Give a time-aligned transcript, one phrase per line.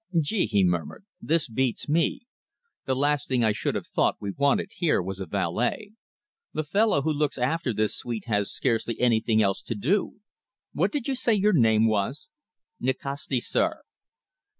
[0.19, 1.05] "Gee!" he murmured.
[1.21, 2.21] "This beats me.
[2.85, 5.91] The last thing I should have thought we wanted here was a valet.
[6.53, 10.21] The fellow who looks after this suite has scarcely anything else to do.
[10.73, 12.29] What did you say your name was?"
[12.79, 13.83] "Nikasti, sir."